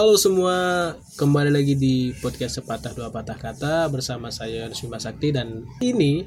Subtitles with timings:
[0.00, 5.68] Halo semua, kembali lagi di podcast sepatah dua patah kata bersama saya Nusima Sakti dan
[5.84, 6.24] ini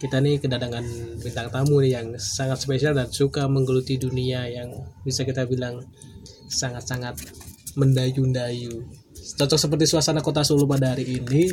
[0.00, 0.80] kita nih kedatangan
[1.20, 4.72] bintang tamu nih yang sangat spesial dan suka menggeluti dunia yang
[5.04, 5.84] bisa kita bilang
[6.48, 7.20] sangat-sangat
[7.76, 8.80] mendayu-dayu.
[9.12, 11.52] Cocok seperti suasana kota Solo pada hari ini.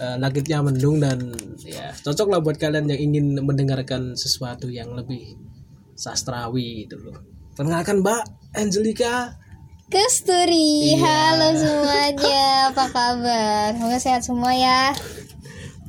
[0.00, 1.28] Eh, langitnya mendung dan
[1.60, 5.36] ya cocok lah buat kalian yang ingin mendengarkan sesuatu yang lebih
[5.92, 7.20] sastrawi gitu loh.
[7.52, 8.22] Perkenalkan Mbak
[8.56, 9.36] Angelica
[9.90, 11.02] Kesturi, Iya.
[11.02, 13.74] halo semuanya, apa kabar?
[13.74, 14.94] Semoga sehat semua ya.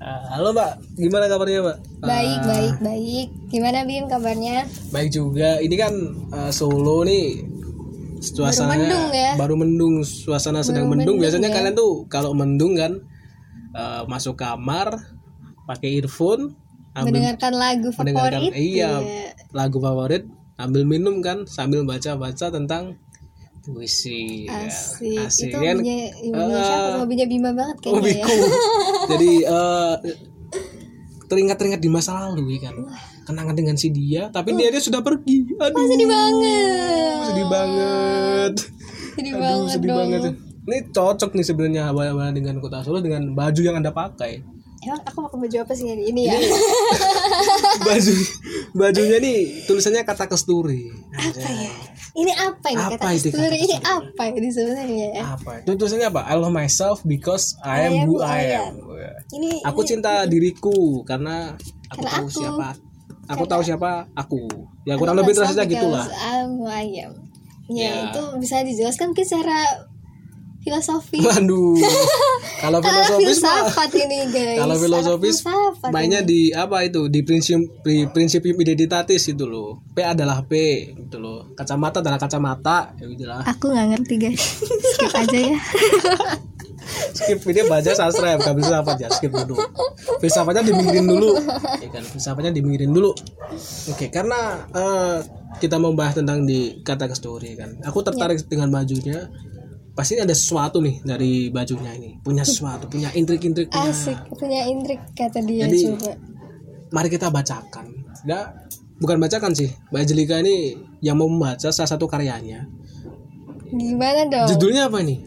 [0.01, 1.77] Ah, halo Mbak, gimana kabarnya Mbak?
[2.01, 3.27] Baik, Ah, baik, baik.
[3.47, 4.65] Gimana Bim kabarnya?
[4.89, 5.61] Baik juga.
[5.61, 5.93] Ini kan
[6.33, 7.45] ah, Solo nih
[8.17, 9.31] suasananya mendung ya?
[9.37, 11.15] baru mendung, suasana sedang Baru mendung.
[11.15, 11.55] mendung Biasanya ya?
[11.55, 12.97] kalian tuh kalau mendung kan
[13.71, 14.97] ah, masuk kamar
[15.69, 16.57] pakai earphone,
[16.91, 18.57] ambil Mendengarkan lagu mendengarkan favorit.
[18.57, 19.29] iya ya.
[19.53, 20.25] lagu favorit,
[20.57, 22.97] ambil minum kan sambil baca-baca tentang
[23.61, 24.45] puisi.
[24.45, 24.65] ya.
[24.65, 25.17] Asik.
[25.21, 25.77] Asik Itu kan?
[25.77, 26.87] hobinya, hobinya siapa?
[26.87, 28.25] Ah, Hobinya Bima banget kayaknya ya.
[28.25, 28.35] hobiku.
[29.11, 29.95] Jadi eh,
[31.25, 32.75] teringat-teringat di masa lalu ya kan.
[33.21, 35.45] Kenangan dengan si dia, tapi dia dia sudah pergi.
[35.55, 35.77] Aduh.
[35.87, 37.21] Sedih banget.
[37.23, 38.53] Sedih banget.
[39.13, 39.99] Sedih Aduh, banget sedih dong.
[39.99, 40.21] banget.
[40.61, 41.83] Ini cocok nih sebenarnya
[42.31, 44.41] dengan Kota Solo dengan baju yang Anda pakai.
[44.81, 46.33] Emang aku pakai baju apa sih hari ini ya?
[47.85, 48.13] Baju
[48.73, 50.89] bajunya nih tulisannya kata kesturi.
[51.11, 51.71] apa ya?
[52.11, 53.57] Ini apa ini Apa kata kesturi?
[53.61, 55.23] Ini apa ini sebenarnya ya?
[55.37, 55.51] Apa?
[55.61, 56.25] Itu tulisannya apa?
[56.25, 58.81] I love myself because I am who I am.
[59.29, 61.53] Ini Aku cinta diriku karena
[61.87, 62.33] aku Karena tahu aku.
[62.33, 62.67] siapa
[63.29, 64.41] aku tahu siapa aku.
[64.83, 66.09] Ya kurang lebih terasa gitulah.
[66.09, 66.41] I
[67.05, 67.13] am.
[67.71, 67.91] Ya, Ya.
[68.09, 69.87] itu bisa dijelaskan ke secara
[70.61, 71.19] filosofi.
[71.21, 71.77] Waduh.
[72.63, 74.57] Kalau filosofis mah filsafat ini guys.
[74.61, 75.37] kalau filosofis
[75.89, 76.29] mainnya ini.
[76.29, 80.53] di apa itu di prinsip di prinsip identitatis itu loh P adalah P
[80.93, 84.61] gitu loh kacamata adalah kacamata ya gitu lah Aku nggak ngerti guys.
[84.93, 85.57] Skip aja ya.
[87.15, 89.55] skip ini baca sastra ya bukan filsafat ya skip dulu
[90.19, 91.31] filsafatnya diminggirin dulu
[91.79, 93.11] ya kan filsafatnya diminggirin dulu
[93.91, 95.17] oke karena eh,
[95.61, 99.29] kita membahas tentang di kata kesturi kan aku tertarik dengan bajunya
[99.91, 105.43] pasti ada sesuatu nih dari bajunya ini punya sesuatu punya intrik-intriknya Asik punya intrik kata
[105.43, 106.11] dia Jadi- coba.
[106.91, 107.87] mari kita bacakan.
[108.27, 108.51] Ya,
[108.99, 109.71] bukan bacakan sih.
[109.89, 112.67] Mbak Angelika ini yang mau membaca salah satu karyanya.
[113.71, 114.47] Gimana dong?
[114.51, 115.23] Judulnya apa nih?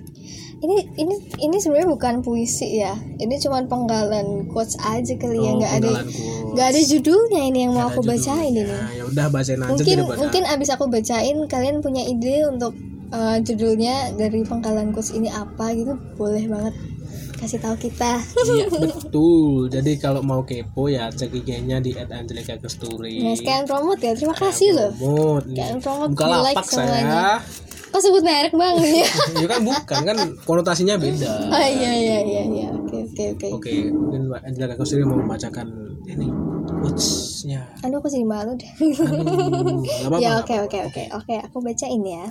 [0.60, 2.92] Ini ini ini sebenarnya bukan puisi ya.
[3.16, 5.50] Ini cuma penggalan quotes aja kali ya.
[5.52, 5.90] Oh, Nggak ada
[6.54, 8.64] nggak ada judulnya ini yang mau aku bacain ini.
[8.68, 12.72] Ya udah bacain aja mungkin mungkin abis aku bacain kalian punya ide untuk
[13.14, 16.74] uh, judulnya dari penggalan quotes ini apa gitu boleh banget
[17.36, 19.66] kasih tahu kita Iya, betul.
[19.68, 23.20] Jadi kalau mau kepo ya cek IG-nya di @angelika_kesturi.
[23.20, 25.46] nah sekalian promote ya terima kasih loh Promote.
[25.48, 27.04] Sekalian promote Buka like lapak semuanya.
[27.04, 27.62] saya.
[27.86, 28.74] kok sebut merek bang
[29.38, 31.30] ya kan bukan kan konotasinya beda.
[31.46, 35.66] oh iya iya iya iya oke oke oke Oke, mungkin Mbak Angelika Kesturi mau membacakan
[36.04, 36.26] ini
[36.74, 37.62] quotes-nya.
[37.80, 40.18] aduh aku jadi malu deh Aduh, nggak apa-apa.
[40.18, 42.24] ya oke oke oke oke aku bacain ya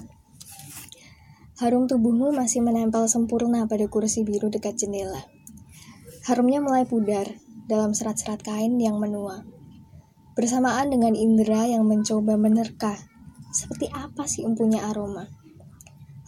[1.62, 5.22] Harum tubuhmu masih menempel sempurna pada kursi biru dekat jendela.
[6.26, 7.30] Harumnya mulai pudar
[7.70, 9.46] dalam serat-serat kain yang menua.
[10.34, 12.98] Bersamaan dengan indera yang mencoba menerka,
[13.54, 15.30] seperti apa sih empunya aroma.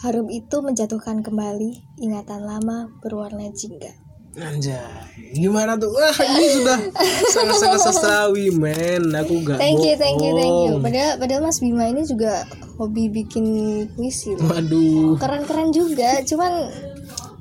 [0.05, 4.04] Harum itu menjatuhkan kembali ingatan lama berwarna jingga.
[4.35, 4.83] Anjay,
[5.31, 5.95] gimana tuh?
[5.95, 6.79] Wah, ini sudah
[7.31, 9.15] sangat-sangat sastrawi, men.
[9.15, 10.75] Aku gak Thank you, thank you, thank you.
[10.83, 12.43] Padahal, padahal Mas Bima ini juga
[12.75, 13.45] hobi bikin
[13.95, 14.35] puisi.
[14.35, 16.67] Waduh, keren-keren juga cuman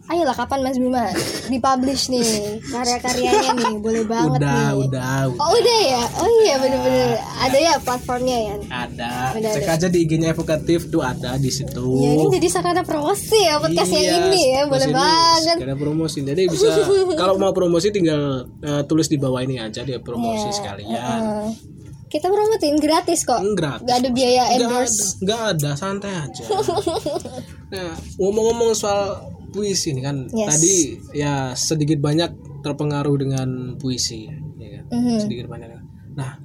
[0.04, 1.08] ayolah kapan Mas Bima
[1.48, 5.40] dipublish nih karya-karyanya nih boleh banget udah, nih udah, udah.
[5.40, 9.12] oh udah ya oh iya bener-bener ada ya platformnya ya Ada.
[9.40, 11.84] Udah, Cek aja di IG-nya Evokatif tuh ada di situ.
[12.04, 15.78] ya ini jadi sarana promosi ya podcast yang Iya, ini ya boleh ini banget sekalian
[15.80, 16.18] promosi.
[16.20, 16.66] Jadi bisa
[17.20, 21.20] kalau mau promosi tinggal eh, tulis di bawah ini aja dia promosi Iya, sekalian.
[21.24, 21.48] Eh,
[22.12, 23.82] kita promotin gratis kok Enggak.
[23.82, 26.44] nggak ada biaya Enggak ada, endorse nggak ada, santai aja.
[27.74, 29.18] nah, ngomong-ngomong soal
[29.54, 30.48] puisi ini kan Yes.
[30.50, 30.74] tadi
[31.14, 33.48] ya sedikit banyak terpengaruh dengan
[33.78, 34.26] puisi,
[34.58, 34.84] ya kan?
[34.90, 35.18] Mhm.
[35.22, 35.68] Sedikit banyak.
[36.18, 36.42] Nah,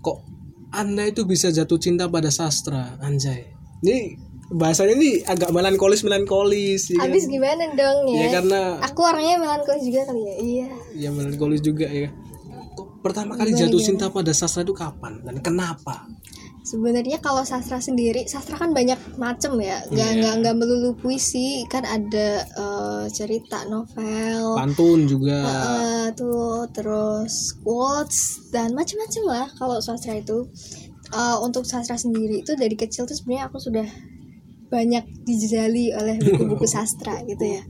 [0.00, 0.24] kok
[0.72, 3.52] Anda itu bisa jatuh cinta pada sastra, anjay.
[3.84, 4.16] Ini
[4.52, 7.08] bahasanya ini agak melankolis melankolis ya, kan?
[7.08, 11.60] abis gimana dong ya ya karena aku orangnya melankolis juga kali ya iya ya melankolis
[11.64, 12.12] juga ya.
[12.76, 16.04] Kok pertama kali jatuh cinta pada sastra itu kapan dan kenapa?
[16.62, 20.16] Sebenarnya kalau sastra sendiri, sastra kan banyak macem ya, nggak Iya.
[20.16, 25.42] nggak nggak melulu puisi, kan ada eh, cerita, novel, Pantun juga.
[25.42, 28.18] eh, tuh terus quotes
[28.48, 30.46] dan macam-macam lah kalau sastra itu.
[31.10, 33.84] Eh, untuk sastra sendiri itu dari kecil tuh sebenarnya aku sudah
[34.66, 37.60] banyak dijajali oleh buku-buku sastra gitu ya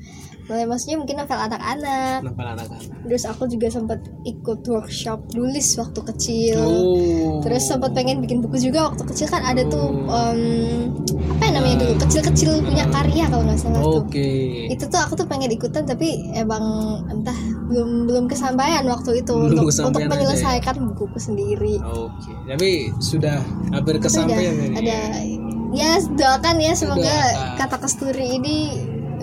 [0.42, 2.18] mulai maksudnya mungkin novel anak-anak.
[2.26, 2.90] Novel anak-anak.
[3.06, 6.58] Terus aku juga sempat ikut workshop nulis waktu kecil.
[6.58, 7.38] Oh.
[7.40, 9.30] Terus sempat pengen bikin buku juga waktu kecil.
[9.30, 10.90] Kan ada tuh em,
[11.38, 11.94] apa yang namanya dulu?
[12.02, 14.02] Kecil-kecil punya karya kalau nggak salah tuh.
[14.02, 14.30] Oke.
[14.66, 16.62] Itu tuh aku tuh pengen ikutan tapi emang
[17.06, 17.38] entah
[17.70, 20.08] belum belum kesampaian waktu itu Belum untuk untuk ya?
[20.10, 21.78] menyelesaikan bukuku sendiri.
[21.80, 22.32] Oke.
[22.50, 23.38] Tapi sudah
[23.70, 25.00] hampir Sudah kesampaian ini ada.
[25.72, 27.56] Ya doakan ya semoga Doakan.
[27.56, 28.56] kata kesturi ini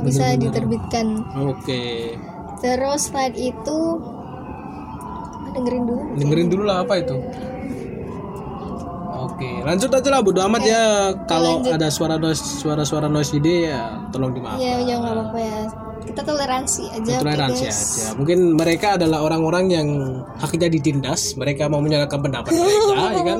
[0.03, 1.23] bisa diterbitkan.
[1.35, 2.15] Oke.
[2.59, 3.79] Terus selain itu
[5.55, 6.03] dengerin dulu.
[6.19, 7.17] Dengerin dulu lah apa itu
[9.39, 10.83] oke lanjut aja lah bodo amat ya.
[11.23, 11.79] Kalau lanjut.
[11.79, 14.59] ada suara noise suara suara noise ide ya tolong dimaafkan.
[14.59, 15.59] Ya ya nggak apa-apa ya.
[15.99, 17.79] Kita toleransi aja oke, toleransi guys.
[17.79, 18.07] aja.
[18.17, 19.87] Mungkin mereka adalah orang-orang yang
[20.35, 21.35] haknya ditindas.
[21.35, 23.37] Mereka mau menyalahkan pendapat mereka ya kan?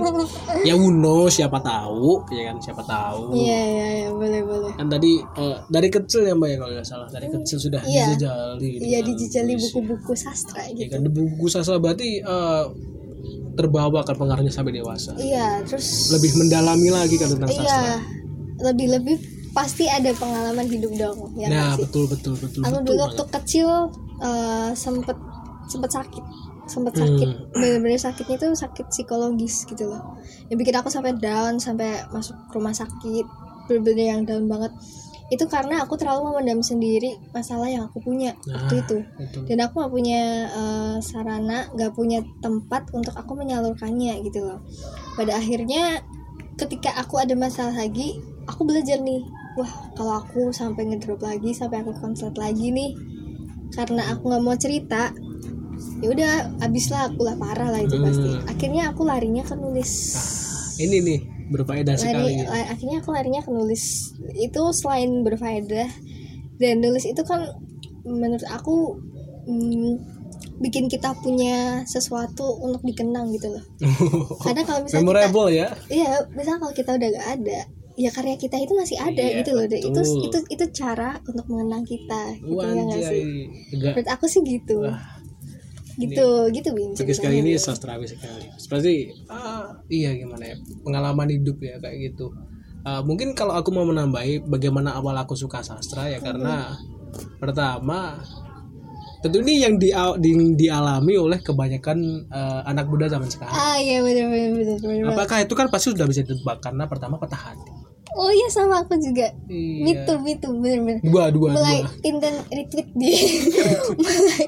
[0.64, 2.56] Ya uno siapa tahu ya kan?
[2.62, 3.34] Siapa tahu.
[3.34, 4.72] Iya iya iya boleh boleh.
[4.76, 7.08] Kan tadi eh, dari kecil ya mbak ya kalau nggak salah.
[7.10, 8.06] Dari kecil sudah Iya.
[8.14, 10.92] dijajali iya dengan dijajali buku-buku sastra ya gitu.
[10.94, 12.64] kan buku sastra berarti eh,
[13.60, 15.12] terbawa kan pengaruhnya sampai dewasa.
[15.20, 17.96] Iya terus lebih mendalami lagi kan tentang sastra iya
[18.64, 19.16] lebih lebih
[19.52, 23.06] pasti ada pengalaman hidup dong ya nah betul betul betul aku betul dulu banget.
[23.12, 23.70] waktu kecil
[24.22, 25.18] eh, sempet
[25.68, 26.26] sempet sakit
[26.70, 27.02] sempet Hmm.
[27.02, 27.30] sakit.
[27.58, 30.22] Bener-bener sakitnya itu sakit psikologis gitu loh.
[30.54, 33.26] Yang bikin aku sampai down sampai masuk rumah sakit
[33.66, 34.70] bener-bener yang down banget
[35.30, 39.40] itu karena aku terlalu memendam sendiri masalah yang aku punya waktu Nah, itu itu.
[39.46, 44.60] dan aku nggak punya eh, sarana nggak punya tempat untuk aku menyalurkannya gitu loh
[45.14, 46.02] pada akhirnya
[46.56, 49.22] ketika aku ada masalah lagi aku belajar nih
[49.54, 52.92] wah kalau aku sampai ngedrop lagi sampai aku konslet lagi nih
[53.70, 55.14] karena aku nggak mau cerita
[56.00, 58.06] ya udah abis lah aku lah parah lah itu Hmm.
[58.06, 59.92] pasti akhirnya aku larinya ke nulis
[60.78, 62.40] ini nih berfaedah sekali.
[62.40, 64.14] lari, la- akhirnya aku larinya ke nulis.
[64.38, 65.90] Itu selain berfaedah
[66.60, 67.42] dan nulis itu kan
[68.06, 68.98] menurut aku
[69.46, 69.94] mm,
[70.60, 73.64] bikin kita punya sesuatu untuk dikenang gitu loh.
[74.46, 75.68] Kadang kalau misalnya kita, memorable ya.
[75.88, 77.60] Iya misalnya kalau kita udah gak ada
[78.00, 79.66] ya karya kita itu masih ada Iya, gitu loh.
[79.68, 80.24] Dan itu betul.
[80.24, 83.24] itu itu cara untuk mengenang kita gitu ya nggak sih?
[83.76, 84.88] menurut aku sih gitu
[86.00, 87.56] gitu gitu Bim Tapi sekali ceritanya.
[87.56, 88.46] ini sastrawi sekali.
[88.56, 88.94] Seperti
[89.28, 92.32] ah, iya gimana ya pengalaman hidup ya kayak gitu.
[92.82, 96.80] Ah, mungkin kalau aku mau menambahi bagaimana awal aku suka sastra ya karena
[97.38, 98.18] pertama
[99.20, 99.92] tentu ini yang di,
[100.24, 101.98] di- dialami oleh kebanyakan
[102.32, 103.52] eh, anak muda zaman sekarang.
[103.52, 105.12] ah iya benar benar benar.
[105.12, 107.68] Apakah itu kan pasti sudah bisa ditebak karena pertama patah hati.
[108.12, 110.06] Oh iya sama aku juga Iya.
[110.06, 111.92] itu itu benar benar Dua dua mulai dua.
[112.04, 113.12] inten retweet di
[114.00, 114.42] mulai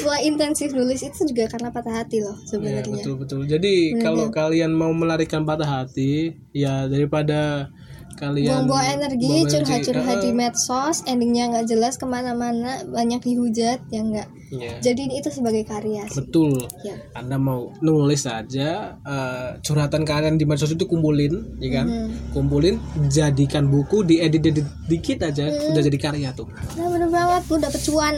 [0.00, 3.40] mulai intensif nulis itu juga karena patah hati loh Iya, sebenarnya betul betul.
[3.44, 7.70] Jadi kalau kalian mau melarikan patah hati, ya daripada
[8.14, 14.28] kalian buang-buang energi curhat-curhat di medsos endingnya nggak jelas ke mana-mana banyak dihujat ya enggak
[14.48, 14.78] iya.
[14.78, 16.64] jadi itu sebagai karya sih Betul.
[16.86, 21.86] ya Anda mau nulis saja eh, curhatan kalian di medsos itu kumpulin, ya kan?
[21.86, 22.10] Hmm.
[22.30, 22.78] Kumpulin,
[23.08, 25.72] jadikan buku, diedit dikit aja, Hmm.
[25.74, 26.46] udah jadi karya tuh.
[26.76, 28.14] nah bener banget lu dapet cuan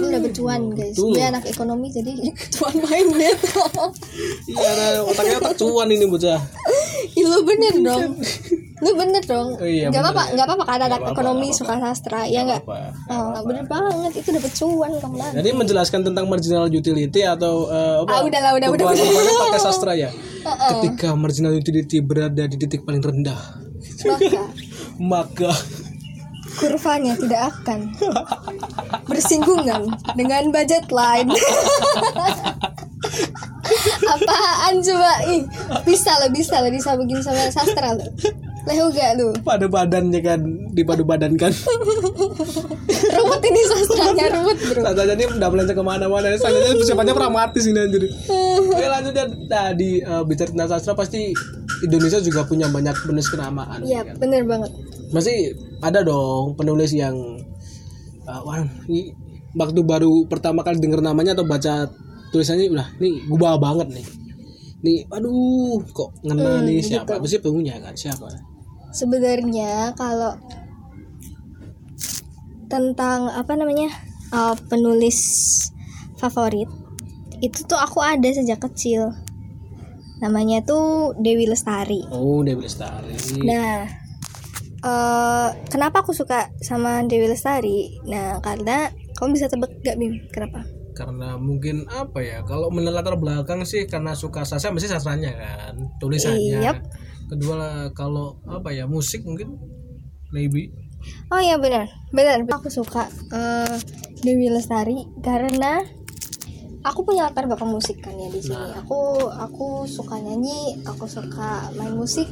[0.00, 1.12] lu dapet cuan guys Betul.
[1.16, 2.12] gue anak ekonomi jadi
[2.58, 3.38] cuan main net
[4.50, 6.40] Iya, nah, otaknya otak cuan ini bocah.
[7.00, 8.12] Ih, lu bener dong.
[8.80, 9.48] lu bener dong.
[9.60, 12.64] Oh, iya, nggak apa-apa nggak apa-apa kan anak ekonomi suka sastra ya nggak?
[13.12, 17.96] oh bener banget itu dapet cuan kamu lagi Jadi menjelaskan tentang marginal utility atau eh,
[18.00, 18.08] apa?
[18.08, 19.34] Ah, udah lah, udah, udah, udah.
[19.52, 20.08] Pakai sastra ya.
[20.44, 23.40] Ketika marginal utility berada di titik paling rendah,
[24.06, 24.40] maka.
[25.00, 25.52] Maka.
[26.60, 27.88] Kurvanya tidak akan
[29.08, 31.32] bersinggungan dengan budget line
[34.14, 35.42] apaan coba ih
[35.86, 38.06] bisa lo bisa lo bisa begini sama sastra lo
[38.68, 40.40] lehu gak lu pada badannya kan
[40.76, 41.48] dipadu badankan.
[43.16, 46.26] ruwet ini sastranya ruwet bro Sastranya ini udah melenceng ke mana-mana.
[46.36, 48.04] Sastranya persiapannya pragmatis ini anjir.
[48.68, 51.32] Oke lanjut ya tadi eh, bicara tentang sastra pasti
[51.80, 53.80] Indonesia juga punya banyak penulis kenamaan.
[53.80, 54.14] iya ya kan?
[54.20, 54.70] bener banget
[55.10, 57.16] Masih ada dong penulis yang
[58.28, 59.16] uh, wah ini
[59.56, 61.88] waktu baru pertama kali denger namanya atau baca
[62.30, 64.06] tulisannya udah nih gubah banget nih.
[64.80, 66.96] Nih aduh kok ngena Hmm, nih gitu.
[66.96, 67.18] siapa?
[67.18, 68.26] Pasti punya kan siapa?
[68.90, 70.34] sebenarnya kalau
[72.66, 73.90] tentang apa namanya
[74.30, 75.18] uh, penulis
[76.18, 76.66] favorit
[77.38, 79.14] itu tuh aku ada sejak kecil
[80.18, 83.14] namanya tuh Dewi Lestari Oh Dewi Lestari.
[83.40, 83.88] nah
[84.80, 90.66] eh, kenapa aku suka sama Dewi Lestari nah karena kamu bisa tebak gak Bim kenapa
[91.00, 96.60] karena mungkin apa ya kalau menelatar belakang sih karena suka sastra mesti sastranya kan tulisannya
[96.60, 96.84] Yap.
[97.32, 99.56] kedua lah, kalau apa ya musik mungkin
[100.28, 100.68] maybe
[101.32, 102.44] Oh iya benar, benar.
[102.44, 103.76] Aku suka eh,
[104.20, 105.80] Dewi Lestari karena
[106.84, 108.60] aku punya latar belakang musik kan ya di sini.
[108.60, 108.84] Nah.
[108.84, 112.28] Aku aku suka nyanyi, aku suka main musik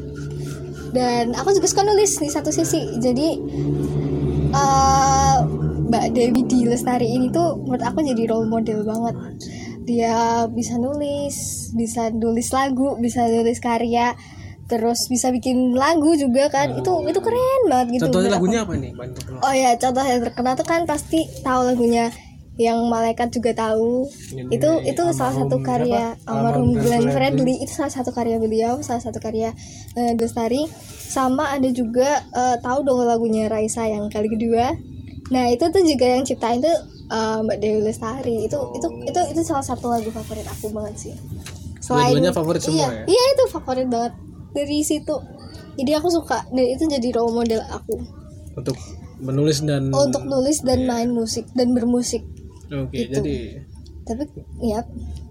[0.93, 3.01] dan aku juga suka nulis di satu sisi.
[3.01, 3.29] Jadi
[4.53, 5.39] eh,
[5.89, 9.15] Mbak Dewi di Lestari ini tuh menurut aku jadi role model banget.
[9.89, 14.13] Dia bisa nulis, bisa nulis lagu, bisa nulis karya,
[14.69, 16.77] terus bisa bikin lagu juga kan.
[16.77, 18.13] Itu itu keren banget gitu.
[18.13, 22.13] contohnya lagunya apa nih terkenal Oh ya, contoh yang terkenal tuh kan pasti tahu lagunya
[22.61, 24.05] yang malaikat juga tahu.
[24.35, 27.65] Ini itu itu salah satu karya almarhum Glenn Fredly.
[27.65, 29.57] Itu salah satu karya beliau, salah satu karya
[29.97, 30.69] Lestari.
[31.09, 34.77] Sama ada juga eh, tahu dong lagunya Raisa yang kali kedua.
[35.29, 36.77] Nah, itu tuh juga yang ciptain tuh
[37.09, 38.37] eh, Mbak Dewi Lestari.
[38.45, 41.15] Itu itu itu itu salah satu lagu favorit aku banget sih.
[41.85, 43.05] Dua-duanya favorit semua iya, ya?
[43.09, 44.13] Iya, itu favorit banget
[44.53, 45.17] dari situ.
[45.79, 47.95] Jadi aku suka dan itu jadi role model aku
[48.59, 48.75] untuk
[49.19, 52.27] menulis dan Oh, untuk nulis dan main musik dan bermusik
[52.69, 53.15] oke itu.
[53.15, 53.37] jadi
[54.03, 54.27] tapi
[54.59, 54.83] ya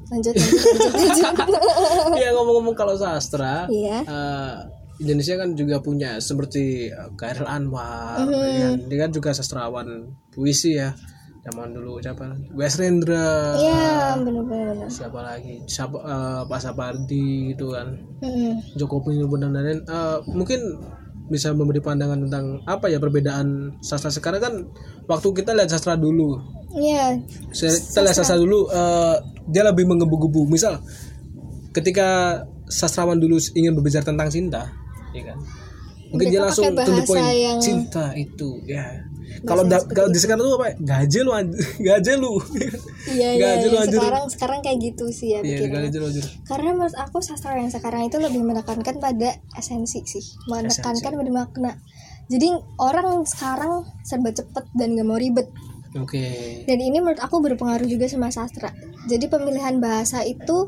[0.07, 0.61] lanjut lanjut
[0.95, 2.19] lanjut, lanjut.
[2.23, 4.07] ya ngomong-ngomong kalau sastra Iya.
[4.07, 4.55] eh,
[4.97, 8.33] Indonesia kan juga punya seperti eh, Khairil Anwar Mhm.
[8.33, 10.93] ya, dia kan juga sastrawan puisi ya.
[11.41, 12.27] Zaman dulu siapa?
[12.53, 14.75] Wes Rendra Iya, benar-benar.
[14.75, 14.89] benar.
[14.91, 15.63] siapa lagi?
[15.63, 17.87] Siapa eh, Pak Sapardi gitu kan.
[18.19, 18.75] Mm-mm.
[18.75, 19.79] Joko Pinurbo dan lain-lain.
[19.81, 20.59] Eh, mungkin
[21.27, 24.53] bisa memberi pandangan tentang apa ya perbedaan sastra sekarang kan
[25.05, 26.35] waktu kita lihat sastra dulu.
[26.73, 27.19] Iya,
[27.51, 29.15] saya kita lihat sastra dulu eh,
[29.47, 30.47] dia lebih menggebu-gebu.
[30.47, 30.83] Misal
[31.71, 34.67] ketika sastrawan dulu ingin berbicara tentang cinta
[35.15, 35.37] ya kan?
[36.07, 39.07] Mungkin dia langsung to the point yang- cinta itu ya.
[39.43, 40.73] Kalau kalau di sekarang tuh apa?
[40.79, 41.35] Gaje lu
[41.87, 42.39] gaje lu.
[43.11, 43.81] Iya, iya, Gaje iya.
[43.85, 46.07] Sekarang sekarang kayak gitu sih ya iya gaje lu
[46.47, 51.71] Karena menurut aku sastra yang sekarang itu lebih menekankan pada esensi sih, menekankan pada makna.
[52.27, 55.47] Jadi orang sekarang serba cepet dan gak mau ribet.
[55.95, 56.23] oke.
[56.67, 58.71] Dan ini menurut aku berpengaruh juga sama sastra.
[59.07, 60.67] Jadi pemilihan bahasa itu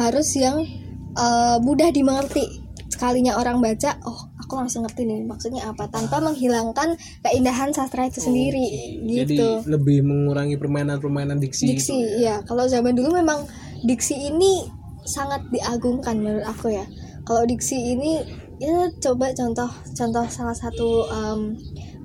[0.00, 0.64] harus yang
[1.12, 2.62] eh, mudah dimengerti.
[3.02, 6.94] Sekalinya orang baca, oh aku langsung ngerti nih maksudnya apa, tanpa menghilangkan
[7.26, 9.48] keindahan sastra itu sendiri, jadi gitu.
[9.66, 12.22] lebih mengurangi permainan-permainan diksi, Diksi, gitu.
[12.22, 12.46] ya.
[12.46, 13.42] Kalau zaman dulu memang
[13.82, 14.70] diksi ini
[15.02, 16.86] sangat diagungkan menurut aku ya.
[17.26, 18.22] Kalau diksi ini
[18.62, 19.66] ya coba contoh
[19.98, 21.58] contoh salah satu em,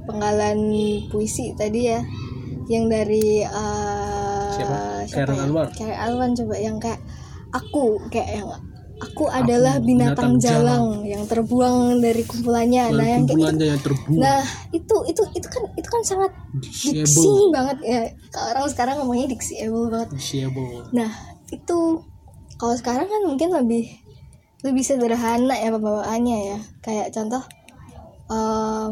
[0.10, 0.58] penggalan
[1.14, 2.02] puisi tadi ya
[2.74, 5.06] yang dari eh, Siapa?
[5.06, 5.46] siapa Khairul ya?
[5.46, 5.68] Anwar.
[5.78, 7.06] Khairul Anwar coba yang kayak
[7.54, 8.50] aku kayak yang
[8.98, 12.84] aku adalah binatang binatang, jalang, yang terbuang dari kumpulannya.
[12.98, 14.42] Nah, yang kayak itu yang terbuang Nah,
[14.74, 18.02] itu itu itu kan itu kan sangat diksi banget ya.
[18.34, 20.10] Kalau orang sekarang ngomongnya diksiable banget.
[20.18, 21.12] disable Nah,
[21.54, 21.80] itu
[22.58, 23.86] kalau sekarang kan mungkin lebih
[24.66, 26.60] lebih sederhana ya pembawaannya ya.
[26.82, 27.44] Kayak contoh
[28.28, 28.88] eh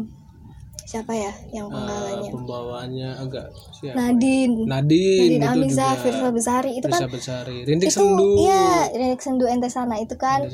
[0.86, 2.30] siapa ya yang Eh, penggalannya?
[2.30, 4.64] pembawaannya agak siapa Nadine.
[4.64, 6.78] Nadine, Nadine itu Amiza, Firsa Besari.
[6.78, 7.56] Itu kan bisa Besari.
[7.60, 8.38] Rintik itu Sendu.
[8.38, 10.46] iya Renek Sendu Ente Sana itu kan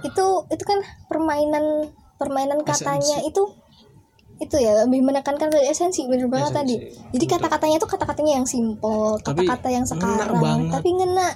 [0.00, 3.42] itu itu kan permainan permainan katanya itu
[4.42, 6.74] itu ya lebih menekankan pada esensi bener banget Esensi, tadi.
[7.14, 10.72] Jadi kata-katanya tuh kata-katanya yang simple kata-kata yang ngena sekarang banget.
[10.74, 11.28] tapi ngena.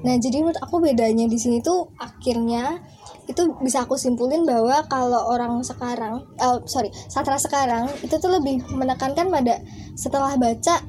[0.00, 2.80] Nah jadi menurut aku bedanya di sini tuh akhirnya
[3.28, 8.64] itu bisa aku simpulin bahwa kalau orang sekarang eh, sorry sastra sekarang itu tuh lebih
[8.72, 9.60] menekankan pada
[9.92, 10.80] setelah baca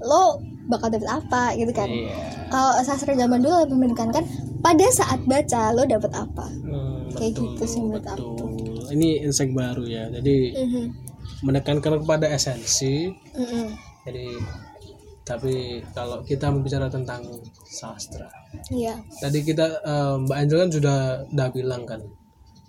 [0.00, 0.40] lo
[0.72, 1.92] bakal dapet apa gitu kan.
[1.92, 2.08] Iya.
[2.48, 4.24] kalau sastra zaman dulu lebih menekankan
[4.64, 6.46] pada saat baca lo dapet apa.
[6.48, 8.48] Hmm, Kayak betul, gitu sih menurut betul.
[8.92, 10.06] Ini insight baru ya.
[10.08, 10.84] Jadi Mhm.
[11.42, 13.08] menekankan kepada esensi.
[13.32, 13.66] Mhm.
[14.04, 14.26] Jadi
[15.22, 17.22] tapi kalau kita membicara tentang
[17.62, 18.26] sastra,
[18.68, 18.98] Iya.
[19.16, 22.02] tadi kita eh, Mbak Angel kan sudah udah bilang kan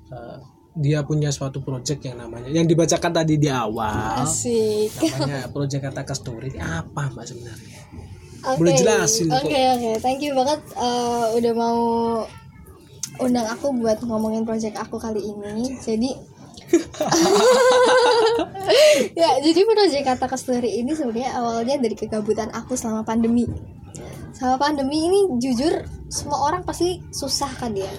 [0.10, 0.38] eh,
[0.74, 4.89] dia punya suatu project yang namanya yang dibacakan tadi di awal Asik.
[4.98, 7.82] namanya project kata story apa Mbak sebenarnya?
[8.44, 8.58] Oke.
[8.60, 9.30] Boleh jelasin.
[9.32, 9.92] Oke oke.
[9.98, 11.80] Thank you banget eh, udah mau
[13.22, 15.77] undang aku buat ngomongin project aku kali ini.
[15.82, 16.12] Jadi
[19.20, 23.46] ya jadi project kata kasturi ini sebenarnya awalnya dari kegabutan aku selama pandemi.
[24.34, 27.89] Selama pandemi ini jujur semua orang pasti susah kan ya.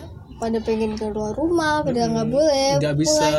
[0.45, 2.77] Pada pengen keluar rumah, pada nggak boleh.
[2.77, 3.33] Nggak bisa Mulai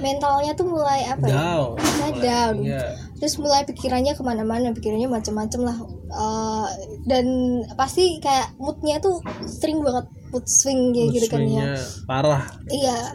[0.00, 1.34] mentalnya tuh mulai apa ya?
[1.34, 1.70] down.
[1.76, 2.84] Mulai down Iya.
[3.18, 5.76] terus mulai pikirannya ke mana-mana pikirannya macam-macam lah
[6.08, 6.66] Eh,
[7.04, 7.26] dan
[7.74, 11.76] pasti kayak moodnya tuh sering banget mood swing kayak gitu kan ya
[12.06, 12.48] parah.
[12.70, 13.12] iya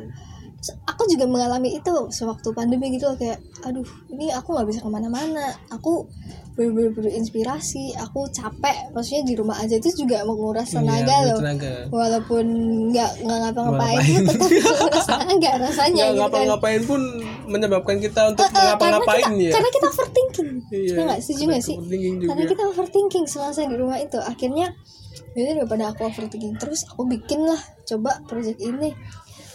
[0.84, 4.90] aku juga mengalami itu sewaktu pandemi gitu loh, kayak aduh ini aku nggak bisa ke
[4.90, 5.52] mana-mana.
[5.70, 6.08] Aku
[6.54, 9.76] bener-bener berinspirasi aku capek maksudnya di rumah aja.
[9.76, 11.40] Itu juga menguras tenaga Iya, loh.
[11.40, 11.74] tenaga.
[11.90, 12.46] walaupun
[12.90, 14.30] nggak nggak ngapa-ngapain Ngapa-ngapain.
[14.30, 16.20] tetap menguras tenaga rasanya Nggak gitu kan.
[16.22, 17.02] ngapa-ngapain pun
[17.46, 19.52] menyebabkan kita untuk Eh, karena ngapa-ngapain kita, ya.
[19.52, 20.50] karena kita overthinking.
[20.70, 21.20] Iya, Ya nggak?
[21.20, 21.76] Setuju nggak sih?
[21.76, 22.26] juga.
[22.30, 24.18] karena kita overthinking semasa di rumah itu.
[24.18, 24.68] Akhirnya
[25.34, 28.94] jadi daripada aku overthinking terus aku bikin lah coba project ini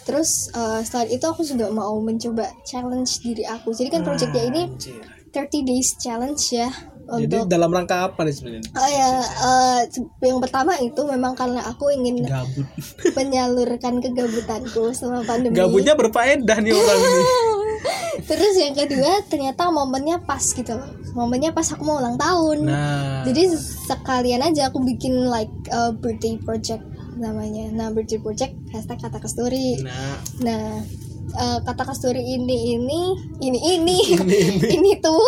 [0.08, 4.62] terus eh, setelah itu aku juga mau mencoba challenge diri aku jadi kan projectnya ini
[4.72, 5.04] Anjir.
[5.28, 6.72] 30 days challenge ya
[7.08, 9.80] jadi untuk dalam rangka apa nih sebenarnya Oh ya, eh,
[10.28, 12.68] yang pertama itu memang karena aku ingin gabut
[13.16, 15.56] menyalurkan kegabutanku selama pandemi.
[15.56, 17.26] gabutnya berfaedah nih orang nih
[18.28, 20.90] Terus yang kedua ternyata momennya pas gitu loh.
[21.14, 22.66] Momennya pas aku mau ulang tahun.
[22.66, 23.54] nah Jadi
[23.88, 26.82] sekalian aja aku bikin like a birthday project
[27.18, 27.68] namanya.
[27.70, 29.78] Nah birthday project hashtag kata kasturi.
[29.82, 30.80] nah Nah
[31.28, 33.00] eh, kata kasturi ini ini
[33.42, 33.98] ini ini
[34.78, 35.26] ini, tuh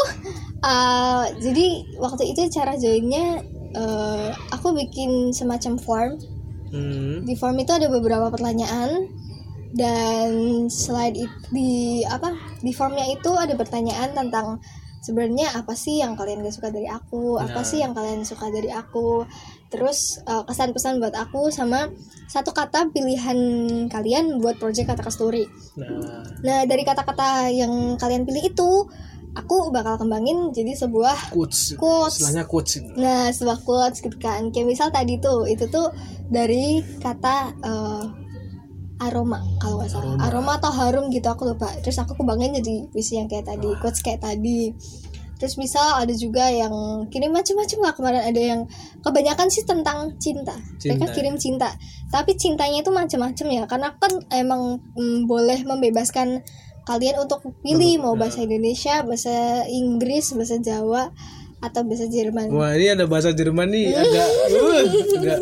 [0.63, 1.67] eh, jadi
[1.99, 3.43] waktu itu cara joinnya
[3.75, 6.13] eh, aku bikin semacam form.
[6.71, 7.27] hmm.
[7.27, 9.11] Di form itu ada beberapa pertanyaan
[9.71, 10.31] dan
[10.67, 14.59] selain itu di apa di formnya itu ada pertanyaan tentang
[15.01, 17.65] sebenarnya apa sih yang kalian gak suka dari aku apa Nah.
[17.65, 19.23] sih yang kalian suka dari aku
[19.71, 21.89] terus eh, kesan-pesan buat aku sama
[22.27, 23.39] satu kata pilihan
[23.87, 25.47] kalian buat project kata story
[25.79, 28.71] nah nah dari kata-kata yang kalian pilih itu
[29.31, 32.19] aku bakal kembangin jadi sebuah quotes Quotes.
[32.19, 34.51] istilahnya quotes Nah, sebuah quotes gitu kan.
[34.51, 35.95] Kayak misal tadi tuh, itu tuh
[36.27, 38.05] dari kata eh,
[39.01, 40.19] aroma kalau nggak salah.
[40.29, 40.59] Aroma.
[40.59, 41.71] atau harum gitu aku lupa.
[41.81, 44.75] Terus aku kembangin jadi puisi yang kayak tadi, quotes kayak tadi.
[45.41, 48.61] Terus misal ada juga yang kirim macam-macam lah kemarin ada yang
[49.01, 50.53] kebanyakan sih tentang cinta.
[50.85, 51.17] Mereka Cinta.
[51.17, 51.71] kirim cinta.
[52.13, 56.45] Tapi cintanya itu macam-macam ya karena kan emang mm, boleh membebaskan
[56.85, 61.09] kalian untuk pilih mau bahasa Indonesia, bahasa Inggris, bahasa Jawa
[61.61, 62.49] atau bahasa Jerman.
[62.51, 64.81] Wah ini ada bahasa Jerman nih agak uh,
[65.21, 65.39] agak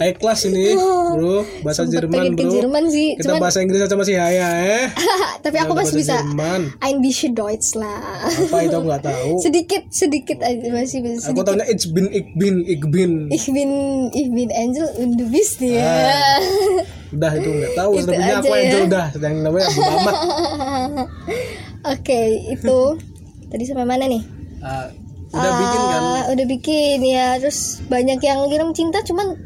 [0.00, 0.72] high class ini
[1.12, 4.16] bro bahasa Sempet Jerman pengen ke bro Jerman sih, kita cuman bahasa Inggris aja masih
[4.16, 4.86] haya eh
[5.44, 8.24] tapi aku Ada masih bisa Jerman Ein bisschen Deutsch lah.
[8.24, 11.44] apa itu aku nggak tahu sedikit sedikit aja masih bisa aku sedikit.
[11.44, 13.70] tahunya ich bin ich bin ich bin Ich bin
[14.16, 15.84] ich bin Angel und du bist ya.
[15.84, 16.40] Ah.
[17.16, 18.64] udah itu nggak tahu sebenarnya aku aja ya.
[18.64, 20.16] Angel udah yang namanya Abu Muhammad
[21.88, 22.78] Oke, itu
[23.48, 24.22] tadi sampai mana nih?
[24.60, 24.90] Ah,
[25.32, 26.02] udah bikin kan?
[26.02, 27.36] Ah, udah bikin ya.
[27.42, 29.36] Terus banyak yang kirim cinta cuman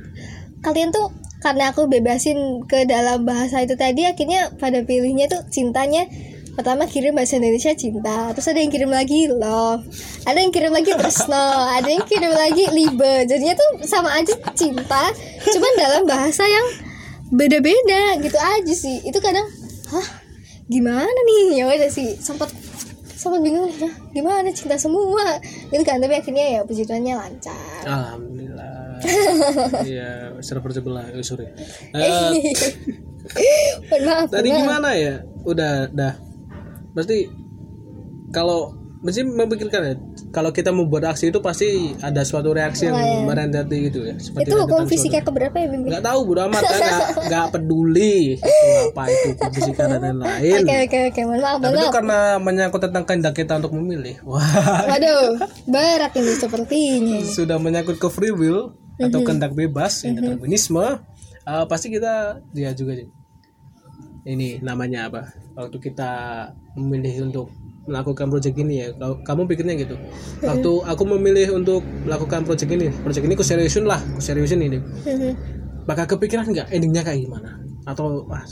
[0.63, 1.11] kalian tuh
[1.43, 6.07] karena aku bebasin ke dalam bahasa itu tadi akhirnya pada pilihnya tuh cintanya
[6.55, 9.83] pertama kirim bahasa Indonesia cinta terus ada yang kirim lagi love
[10.23, 13.27] ada yang kirim lagi tresno ada yang kirim lagi liebe.
[13.27, 15.11] Jadinya tuh sama aja cinta
[15.43, 16.67] cuman dalam bahasa yang
[17.35, 19.03] beda-beda gitu aja sih.
[19.03, 19.51] Itu kadang
[19.91, 20.09] hah
[20.71, 21.59] gimana nih?
[21.59, 22.55] Ya udah sih sempat
[23.23, 25.39] sempat bingung nih "Hah, gimana cinta semua?
[25.71, 27.83] Gitu kan tapi akhirnya ya puji Tuhannya lancar.
[27.87, 28.71] Alhamdulillah.
[29.83, 31.47] Iya server sebelah eh, sorry.
[33.91, 34.59] Mohon maaf tadi maaf.
[34.63, 35.15] gimana ya?
[35.43, 36.15] Udah dah.
[36.95, 37.27] Berarti
[38.31, 39.95] kalau mesti memikirkan ya
[40.31, 41.67] kalau kita membuat aksi itu pasti
[41.99, 43.27] ada suatu reaksi yang Iya.
[43.27, 45.27] merendati gitu ya seperti itu hukum rentetan fisika suara.
[45.27, 45.81] keberapa ya Bim?
[45.85, 50.55] nggak tahu bodo amat kan nggak nggak peduli itu apa itu hukum fisika dan lain-lain
[50.57, 54.15] Oke oke oke mohon maaf tapi itu maaf karena menyangkut tentang kehendak kita untuk memilih
[54.23, 54.47] wah
[54.87, 55.35] Waduh
[55.67, 59.27] berat ini sepertinya sudah menyangkut ke free will atau Mhm.
[59.27, 61.03] kehendak bebas indeterminisme
[61.43, 63.11] eh, pasti kita dia juga sih.
[64.23, 66.11] ini namanya apa waktu kita
[66.73, 67.51] memilih untuk
[67.87, 68.89] melakukan project ini ya.
[68.95, 69.97] Kalau kamu pikirnya gitu.
[70.43, 74.79] Waktu aku memilih untuk melakukan project ini project ini keseriusan lah keseriusan ini.
[75.07, 75.33] Mhm.
[75.83, 77.59] bakal kepikiran nggak endingnya kayak gimana?
[77.83, 78.47] Atau wah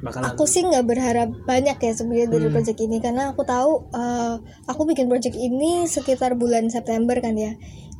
[0.00, 2.96] bakalan Aku sih nggak berharap banyak ya sebenarnya dari project ini.
[3.04, 7.52] Karena aku tahu eh, aku bikin project ini sekitar bulan September kan ya.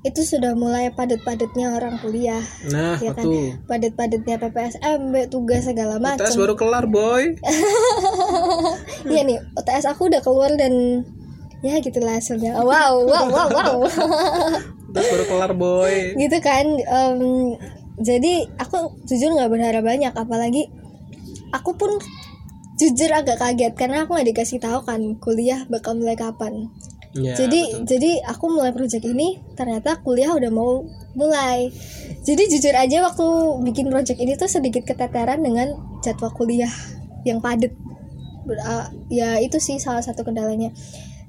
[0.07, 2.39] Itu sudah mulai padat-padatnya orang kuliah,
[2.71, 3.27] nah ya kan?
[3.67, 6.31] Padat-padatnya PPSMB, tugas segala macam.
[6.31, 7.35] baru kelar boy
[9.11, 11.03] Iya nih, UTS aku udah keluar dan
[11.67, 12.55] ya gitulah hasilnya.
[12.63, 13.79] Wow, wow, wow, wow.
[14.97, 17.21] tes baru kelar boy gitu kan em,
[18.01, 20.73] jadi aku jujur nggak berharap banyak apalagi
[21.53, 22.01] aku pun
[22.81, 26.73] jujur agak kaget karena aku nggak dikasih tahu kan kuliah bakal mulai kapan
[27.17, 30.85] Ya, jadi jadi aku mulai project ini ternyata kuliah udah mau
[31.17, 31.73] mulai.
[32.23, 33.27] Jadi jujur aja waktu
[33.65, 35.73] bikin project ini tuh sedikit keteteran dengan
[36.05, 36.71] jadwal kuliah
[37.25, 37.73] yang padat.
[38.63, 40.71] Ah, ya itu sih salah satu kendalanya.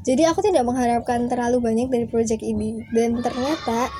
[0.08, 2.86] Jadi aku tidak mengharapkan terlalu banyak dari project ini.
[2.95, 3.91] Dan ternyata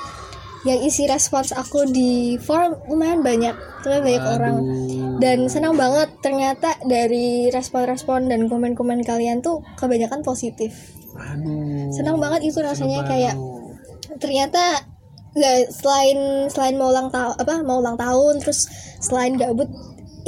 [0.66, 4.56] yang isi respons aku di form lumayan banyak lumayan banyak orang.
[4.58, 5.18] Aduh.
[5.18, 11.90] dan senang banget ternyata dari respon-respon dan komen-komen kalian tuh kebanyakan positif Aduh.
[11.94, 13.36] senang banget itu rasanya Seneng kayak
[14.22, 14.64] ternyata
[15.38, 18.66] nggak selain selain mau ulang tahun apa mau ulang tahun terus
[18.98, 19.70] selain gabut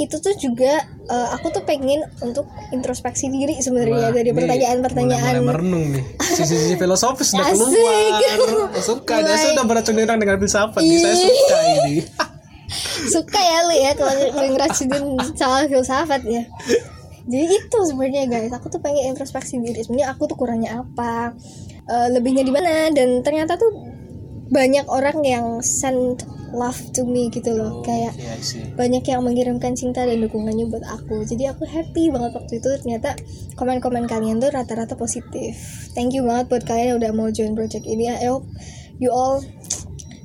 [0.00, 0.80] itu tuh juga
[1.12, 5.44] eh, aku tuh pengen untuk introspeksi diri sebenarnya dari pertanyaan-pertanyaan.
[5.44, 6.04] merenung nih.
[6.24, 7.52] Sisi-sisi filosofis Asik.
[7.52, 8.72] keluar.
[8.80, 9.36] Suka Mulai.
[9.36, 11.04] saya sudah beracun dengan filsafat nih.
[11.04, 11.94] Saya suka ini.
[13.12, 14.14] Suka ya lu ya kalau
[14.54, 15.04] ngeracunin
[15.36, 16.42] soal filsafat ya
[17.30, 18.50] jadi itu sebenarnya guys.
[18.50, 19.86] Aku tuh pengen introspeksi diri.
[19.86, 21.30] Sebenarnya aku tuh kurangnya apa?
[21.86, 22.90] Eh, lebihnya di mana?
[22.90, 23.70] Dan ternyata tuh
[24.50, 27.86] banyak orang yang send love to me gitu loh.
[27.86, 28.34] Kayak iya
[28.74, 31.22] banyak yang mengirimkan cinta dan dukungannya buat aku.
[31.22, 32.68] Jadi aku happy banget waktu itu.
[32.82, 33.14] Ternyata
[33.54, 35.54] komen-komen kalian tuh rata-rata positif.
[35.94, 38.10] Thank you banget buat kalian yang udah mau join project ini.
[38.10, 38.50] I hope
[38.98, 39.38] you all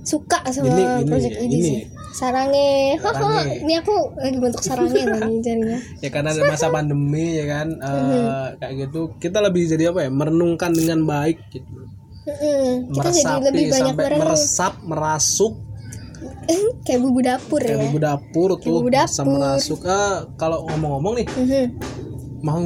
[0.05, 1.61] suka sama Ini- ini- project ini, ini.
[1.61, 1.81] sih
[2.15, 2.95] sarange.
[3.61, 5.79] Ini aku lagi bentuk sarange nih jadinya.
[5.99, 7.67] Ya karena ada masa pandemi ya kan?
[7.75, 8.25] Mhm.
[8.59, 8.99] kayak gitu.
[9.17, 10.09] Kita lebih jadi apa ya?
[10.09, 11.71] Merenungkan dengan baik gitu.
[12.25, 12.89] Mm-mm.
[12.89, 15.53] kita jadi lebih banyak sampai meresap merasuk.
[16.85, 19.33] Kayak bumbu dapur kayak ya bumbu dapur tuh bumbu bisa dapur.
[19.33, 19.79] merasuk.
[19.81, 21.65] Eh, kalau ngomong-ngomong nih Mhm.
[22.41, 22.61] mau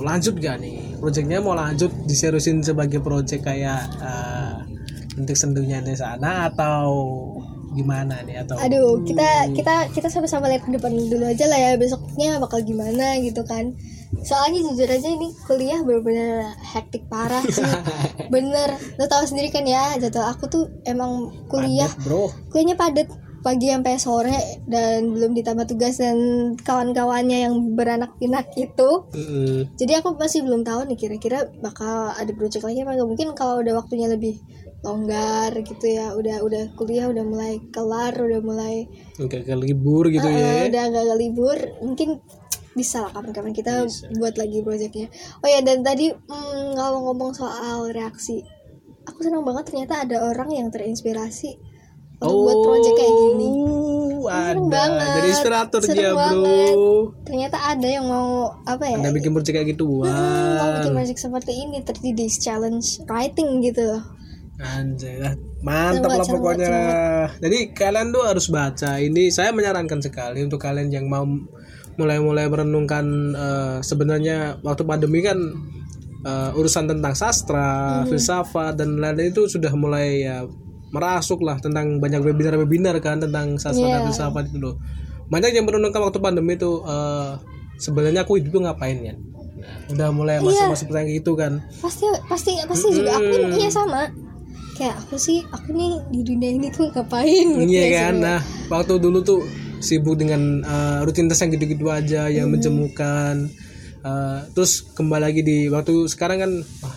[0.00, 0.96] lanjut gak nih?
[0.96, 4.52] Proyeknya mau lanjut diseriusin sebagai proyek kayak eh,
[5.12, 6.88] bentuk sendunya di sana atau
[7.72, 11.70] gimana nih atau Aduh, kita kita kita sama-sama lihat ke depan dulu aja lah ya
[11.80, 13.72] besoknya bakal gimana gitu kan.
[14.22, 17.64] Soalnya jujur aja ini kuliah bener-bener hektik parah sih.
[18.32, 23.08] Bener, lo tau sendiri kan ya jadwal aku tuh emang kuliah Padat, bro kuliahnya padat
[23.42, 24.38] pagi sampai sore
[24.70, 26.16] dan belum ditambah tugas dan
[26.62, 29.10] kawan-kawannya yang beranak pinak itu.
[29.12, 29.74] Mm-mm.
[29.74, 33.08] Jadi aku masih belum tahu nih kira-kira bakal ada project lagi apa enggak.
[33.10, 34.38] Mungkin kalau udah waktunya lebih
[34.82, 40.34] longgar gitu ya, udah udah kuliah udah mulai kelar, udah mulai kayak libur gitu Uh,
[40.34, 42.18] ya udah agak libur mungkin
[42.72, 44.08] bisa lah kapan-kapan kita Bisa.
[44.16, 45.06] buat lagi projectnya.
[45.44, 48.42] Oh ya dan tadi mm, kalau ngomong soal reaksi
[49.04, 51.58] aku senang banget ternyata ada orang yang terinspirasi
[52.22, 53.48] untuk buat project kayak gini.
[54.22, 55.08] Oh, Seneng banget.
[55.18, 56.22] jadi inspirator Seneng dia bro.
[56.22, 56.76] banget.
[57.26, 58.96] ternyata ada yang mau apa ya?
[59.02, 60.06] Anda bikin proyek kayak gitu.
[60.06, 64.21] Hmm, mau bikin project seperti ini 30 days challenge writing gitu loh
[64.62, 65.34] Anjay lah.
[65.60, 66.74] Mantap lah pokoknya.
[67.38, 68.98] Jadi kalian tuh harus baca.
[68.98, 71.26] Ini saya menyarankan sekali untuk kalian yang mau
[71.92, 75.38] mulai-mulai merenungkan eh, sebenarnya waktu pandemi kan
[76.22, 80.46] eh, urusan tentang sastra, filsafat dan lain-lain itu sudah mulai ya
[80.92, 84.06] merasuk lah tentang banyak webinar-webinar kan tentang sastra dan Iya.
[84.08, 84.76] filsafat itu loh.
[85.26, 87.32] Banyak yang merenungkan waktu pandemi itu eh,
[87.78, 89.14] sebenarnya aku hidup ngapain ya?
[89.90, 91.52] Udah mulai masuk-masuk pertanyaan gitu kan.
[91.78, 94.10] pasti pasti pasti juga aku iya sama
[94.82, 98.14] kayak aku sih aku nih di dunia ini tuh ngapain gitu Iya ya kan.
[98.18, 98.18] sebenarnya.
[98.18, 99.40] Nah, waktu dulu tuh
[99.78, 102.58] sibuk dengan uh, rutinitas yang gitu-gitu aja, yang Hmm.
[102.58, 103.46] menjemukan.
[104.02, 106.96] Uh, terus kembali lagi di waktu sekarang kan wah,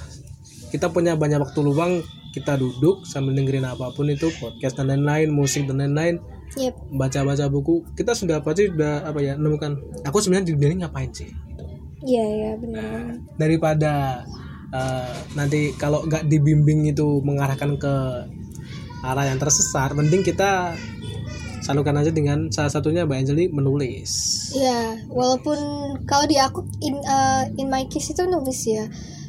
[0.69, 5.29] kita punya banyak waktu luang, kita duduk sambil dengerin apa pun itu podcast dan lain-lain,
[5.29, 6.17] musik dan lain-lain,
[6.57, 6.73] Yep.
[6.91, 7.85] baca-baca buku.
[7.93, 11.29] Kita sudah pasti sudah apa ya, menemukan aku sebenarnya di dunia ini ngapain sih?
[12.01, 13.17] Iya iya benar.
[13.35, 14.25] daripada
[14.75, 15.07] uh,
[15.39, 17.95] nanti kalau nggak dibimbing itu mengarahkan ke
[19.05, 20.75] arah yang tersesat mending kita
[21.63, 24.11] salurkan aja dengan salah satunya Mbak Anjeli menulis
[24.53, 25.57] Iya, walaupun
[26.05, 28.85] kalau di aku in uh, in my case itu nulis ya.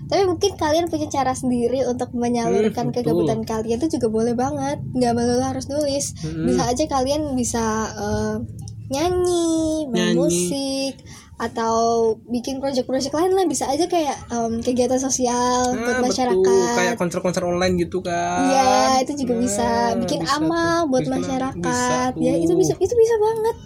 [0.07, 4.79] Tapi mungkin kalian punya cara sendiri untuk menyalurkan Hmm, kegabutan kalian itu juga boleh banget.
[4.95, 6.15] Nggak melulu harus nulis.
[6.23, 6.47] Mm-mm.
[6.47, 8.39] Bisa aja kalian bisa uh,
[8.87, 10.21] nyanyi, main Nyanyi.
[10.21, 10.95] musik,
[11.37, 11.77] atau
[12.25, 13.45] bikin project-project lain lah.
[13.45, 16.41] Bisa aja kayak um, kegiatan sosial buat Nah, masyarakat.
[16.41, 16.75] betul.
[16.75, 18.73] kayak konser-konser online gitu kan Iya,
[19.03, 19.69] itu juga Nah, bisa
[19.99, 20.89] bikin bisa amal tuh.
[20.89, 21.61] buat Bikin- masyarakat.
[21.61, 23.57] bisa ya, itu bisa itu bisa banget.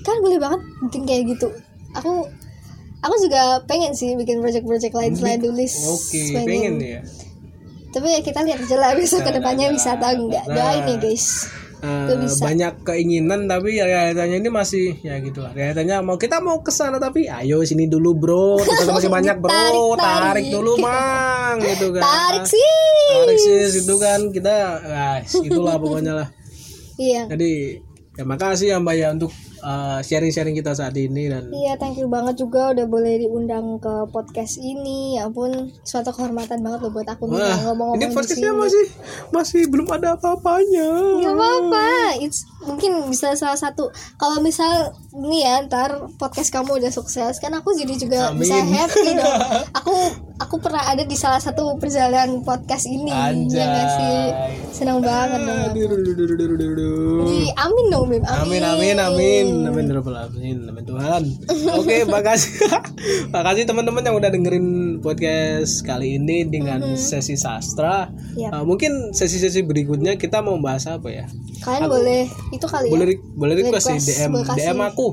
[0.00, 1.48] Kan boleh banget bikin kayak gitu.
[1.92, 2.26] Aku
[3.00, 5.72] aku juga pengen sih bikin project-project lain selain nulis.
[5.84, 7.00] oke pengen ya
[7.90, 10.46] Tapi ya kita lihat aja lah besok ke depannya bisa atau enggak.
[10.46, 10.54] Nah.
[10.56, 11.46] Doain ya, guys.
[11.80, 12.44] Eh, bisa.
[12.44, 16.68] banyak keinginan tapi ya realitanya ini masih ya gitu lah realitanya mau kita mau ke
[16.68, 20.46] sana tapi ayo sini dulu bro kita masih banyak bro Tarik, tarik, tarik.
[20.52, 22.68] dulu mang gitu kan Tarik sih.
[23.16, 26.28] tarik sis itu kan kita guys itulah pokoknya lah
[26.94, 27.32] Iya.
[27.32, 27.80] jadi
[28.12, 32.08] ya makasih ya mbak ya untuk uh, sharing-sharing kita saat ini dan Iya, thank you
[32.08, 35.16] banget juga udah boleh diundang ke podcast ini.
[35.16, 38.84] Ya ampun, suatu kehormatan banget loh buat aku nih Wah, ngomong-ngomong ini podcastnya masih
[39.30, 40.88] masih belum ada apa-apanya
[41.20, 41.88] Gak apa-apa,
[42.20, 43.88] it's mungkin bisa salah satu.
[44.20, 48.46] Kalau misal nih ya ntar podcast kamu udah sukses, kan aku jadi juga Amin.
[48.46, 49.38] bisa happy dong.
[49.82, 49.94] Aku
[50.40, 53.10] aku pernah ada di salah satu perjalanan podcast ini,
[53.50, 54.18] ya gak sih?
[54.70, 55.74] Senang banget dong.
[55.74, 57.26] aku.
[57.26, 58.22] Di, amin dong, Bim.
[58.24, 61.22] Amin amin amin amin ya Rabbal alamin amin Tuhan.
[61.78, 62.70] Oke, makasih.
[63.34, 64.66] makasih teman-teman yang udah dengerin
[65.02, 68.08] podcast kali ini dengan sesi sastra.
[68.38, 68.50] Yap.
[68.54, 71.26] Uh, mungkin sesi-sesi berikutnya kita mau bahas apa ya?
[71.60, 72.22] Kalian boleh
[72.56, 73.16] itu kali Boleh ya.
[73.36, 74.32] boleh request, request, sih DM.
[74.56, 75.09] DM aku.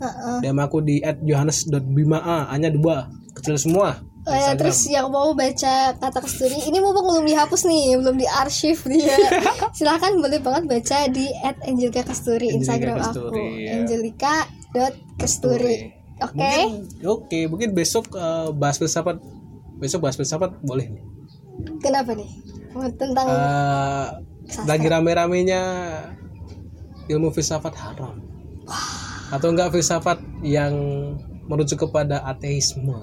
[0.00, 0.36] Heeh.
[0.42, 4.00] DM aku di @johannes.bimaa hanya dua kecil semua.
[4.20, 8.84] Oh ya, terus yang mau baca kata kesturi ini mumpung belum dihapus nih belum diarsip
[8.84, 9.16] dia
[9.76, 11.24] silahkan boleh banget baca di
[11.64, 13.80] @angelika kesturi Instagram aku Kesturi, ya.
[13.80, 15.76] angelika.kesturi
[16.20, 19.16] oke Mungkin oke, mungkin besok eh, bahas filsafat.
[19.80, 21.04] Besok bahas filsafat boleh nih.
[21.80, 22.28] kenapa nih
[23.00, 24.06] tentang Eh,
[24.68, 25.62] lagi rame-ramenya
[27.08, 28.20] ilmu filsafat haram.
[29.30, 30.74] Atau enggak filsafat yang
[31.46, 32.94] merujuk kepada ateisme.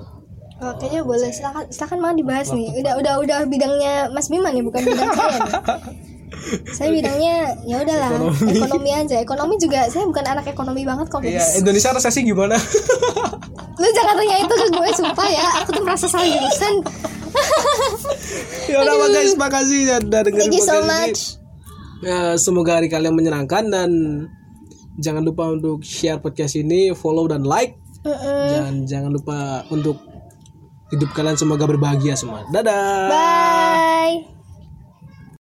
[0.58, 4.66] oh, kayaknya boleh silakan silakan mau dibahas nih udah udah udah bidangnya Mas Bima nih
[4.66, 5.54] bukan bidang saya nih
[6.74, 7.36] saya bidangnya
[7.70, 8.10] ya udahlah
[8.50, 8.90] ekonomi.
[8.90, 11.46] aja ekonomi juga saya bukan anak ekonomi banget kok Iya.
[11.62, 12.58] Indonesia resesi gimana?
[13.82, 16.74] lu jangan tanya itu ke gue sumpah ya aku tuh merasa salah jurusan
[18.74, 21.12] ya udah guys, makasih ya udah dengerin thank you so podcast ini.
[21.14, 21.22] much
[21.98, 23.90] Ya, semoga hari kalian menyenangkan dan
[24.98, 27.78] jangan lupa untuk share podcast ini, follow dan like.
[28.04, 28.46] Mm-mm.
[28.52, 30.02] Dan jangan lupa untuk
[30.94, 32.46] hidup kalian semoga berbahagia semua.
[32.50, 33.10] Dadah.
[33.12, 34.37] bye